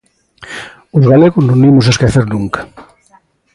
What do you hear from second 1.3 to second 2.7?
non o imos esquecer nunca.